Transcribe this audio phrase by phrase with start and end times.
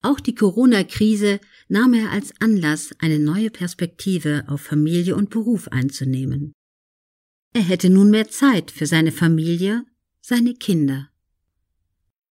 [0.00, 6.52] Auch die Corona-Krise nahm er als Anlass, eine neue Perspektive auf Familie und Beruf einzunehmen.
[7.52, 9.84] Er hätte nun mehr Zeit für seine Familie,
[10.20, 11.10] seine Kinder.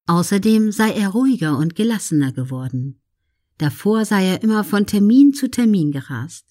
[0.05, 3.02] Außerdem sei er ruhiger und gelassener geworden.
[3.57, 6.45] Davor sei er immer von Termin zu Termin gerast.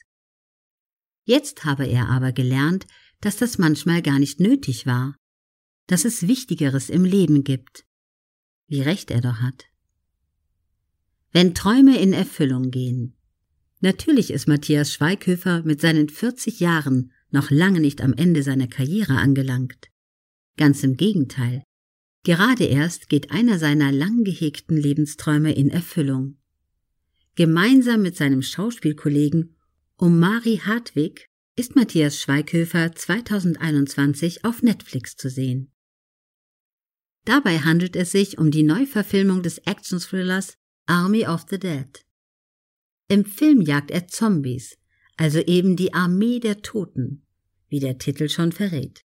[1.25, 2.87] Jetzt habe er aber gelernt,
[3.21, 5.17] dass das manchmal gar nicht nötig war,
[5.87, 7.87] dass es Wichtigeres im Leben gibt.
[8.69, 9.67] Wie recht er doch hat.
[11.37, 13.15] Wenn Träume in Erfüllung gehen.
[13.81, 19.17] Natürlich ist Matthias Schweighöfer mit seinen 40 Jahren noch lange nicht am Ende seiner Karriere
[19.19, 19.91] angelangt.
[20.57, 21.63] Ganz im Gegenteil.
[22.25, 26.39] Gerade erst geht einer seiner lang gehegten Lebensträume in Erfüllung.
[27.35, 29.57] Gemeinsam mit seinem Schauspielkollegen
[29.99, 35.71] Omari Hartwig ist Matthias Schweighöfer 2021 auf Netflix zu sehen.
[37.27, 42.05] Dabei handelt es sich um die Neuverfilmung des Action-Thrillers Army of the Dead.
[43.09, 44.77] Im Film jagt er Zombies,
[45.17, 47.27] also eben die Armee der Toten,
[47.69, 49.03] wie der Titel schon verrät.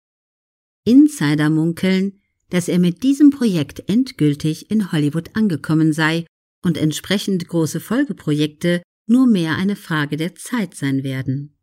[0.85, 6.25] Insider munkeln, dass er mit diesem Projekt endgültig in Hollywood angekommen sei
[6.63, 11.55] und entsprechend große Folgeprojekte nur mehr eine Frage der Zeit sein werden.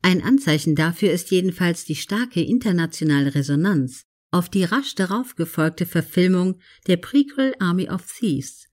[0.00, 6.60] Ein Anzeichen dafür ist jedenfalls die starke internationale Resonanz auf die rasch darauf gefolgte Verfilmung
[6.86, 8.67] der Prequel Army of Thieves,